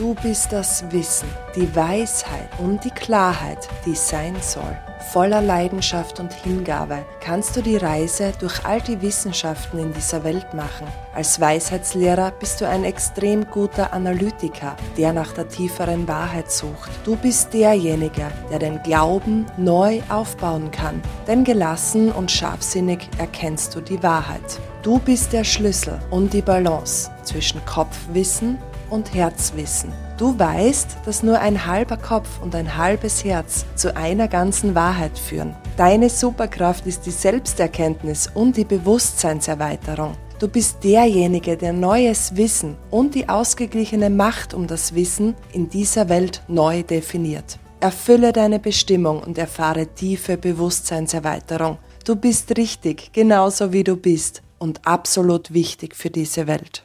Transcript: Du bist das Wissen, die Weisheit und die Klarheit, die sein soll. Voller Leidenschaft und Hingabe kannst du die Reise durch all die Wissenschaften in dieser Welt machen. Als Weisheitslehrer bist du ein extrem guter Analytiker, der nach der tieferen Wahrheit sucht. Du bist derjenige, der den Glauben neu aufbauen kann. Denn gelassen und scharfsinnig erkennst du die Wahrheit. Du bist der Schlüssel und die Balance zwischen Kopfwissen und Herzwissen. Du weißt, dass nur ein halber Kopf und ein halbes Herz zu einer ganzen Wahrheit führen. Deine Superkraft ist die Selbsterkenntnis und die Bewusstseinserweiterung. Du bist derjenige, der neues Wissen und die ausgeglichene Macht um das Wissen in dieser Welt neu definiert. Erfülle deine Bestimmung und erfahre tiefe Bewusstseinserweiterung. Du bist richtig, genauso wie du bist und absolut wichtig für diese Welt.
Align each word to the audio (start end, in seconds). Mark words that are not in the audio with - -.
Du 0.00 0.14
bist 0.14 0.50
das 0.50 0.82
Wissen, 0.92 1.28
die 1.54 1.76
Weisheit 1.76 2.48
und 2.56 2.82
die 2.82 2.90
Klarheit, 2.90 3.68
die 3.84 3.94
sein 3.94 4.34
soll. 4.40 4.74
Voller 5.12 5.42
Leidenschaft 5.42 6.20
und 6.20 6.32
Hingabe 6.32 7.04
kannst 7.20 7.54
du 7.54 7.60
die 7.60 7.76
Reise 7.76 8.32
durch 8.40 8.64
all 8.64 8.80
die 8.80 9.02
Wissenschaften 9.02 9.78
in 9.78 9.92
dieser 9.92 10.24
Welt 10.24 10.54
machen. 10.54 10.86
Als 11.14 11.38
Weisheitslehrer 11.38 12.30
bist 12.30 12.62
du 12.62 12.66
ein 12.66 12.84
extrem 12.84 13.44
guter 13.50 13.92
Analytiker, 13.92 14.74
der 14.96 15.12
nach 15.12 15.32
der 15.32 15.48
tieferen 15.48 16.08
Wahrheit 16.08 16.50
sucht. 16.50 16.90
Du 17.04 17.14
bist 17.14 17.52
derjenige, 17.52 18.28
der 18.50 18.58
den 18.58 18.82
Glauben 18.82 19.44
neu 19.58 20.00
aufbauen 20.08 20.70
kann. 20.70 21.02
Denn 21.26 21.44
gelassen 21.44 22.10
und 22.10 22.30
scharfsinnig 22.30 23.06
erkennst 23.18 23.74
du 23.74 23.82
die 23.82 24.02
Wahrheit. 24.02 24.60
Du 24.80 24.98
bist 24.98 25.34
der 25.34 25.44
Schlüssel 25.44 25.98
und 26.08 26.32
die 26.32 26.40
Balance 26.40 27.10
zwischen 27.22 27.62
Kopfwissen 27.66 28.56
und 28.90 29.14
Herzwissen. 29.14 29.92
Du 30.18 30.38
weißt, 30.38 30.98
dass 31.06 31.22
nur 31.22 31.40
ein 31.40 31.64
halber 31.66 31.96
Kopf 31.96 32.42
und 32.42 32.54
ein 32.54 32.76
halbes 32.76 33.24
Herz 33.24 33.64
zu 33.74 33.96
einer 33.96 34.28
ganzen 34.28 34.74
Wahrheit 34.74 35.18
führen. 35.18 35.56
Deine 35.76 36.10
Superkraft 36.10 36.86
ist 36.86 37.06
die 37.06 37.10
Selbsterkenntnis 37.10 38.28
und 38.34 38.56
die 38.56 38.64
Bewusstseinserweiterung. 38.64 40.14
Du 40.38 40.48
bist 40.48 40.84
derjenige, 40.84 41.56
der 41.56 41.72
neues 41.72 42.36
Wissen 42.36 42.76
und 42.90 43.14
die 43.14 43.28
ausgeglichene 43.28 44.10
Macht 44.10 44.54
um 44.54 44.66
das 44.66 44.94
Wissen 44.94 45.34
in 45.52 45.68
dieser 45.68 46.08
Welt 46.08 46.42
neu 46.48 46.82
definiert. 46.82 47.58
Erfülle 47.80 48.32
deine 48.32 48.58
Bestimmung 48.58 49.22
und 49.22 49.38
erfahre 49.38 49.86
tiefe 49.86 50.36
Bewusstseinserweiterung. 50.36 51.78
Du 52.04 52.16
bist 52.16 52.56
richtig, 52.58 53.10
genauso 53.12 53.72
wie 53.72 53.84
du 53.84 53.96
bist 53.96 54.42
und 54.58 54.86
absolut 54.86 55.52
wichtig 55.52 55.96
für 55.96 56.10
diese 56.10 56.46
Welt. 56.46 56.78